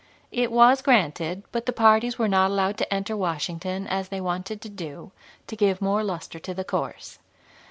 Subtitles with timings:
[0.31, 4.59] It was granted, but the parties were not allowed to enter Washington, as they wanted
[4.63, 5.11] to do,
[5.45, 7.19] to give more luster to the course.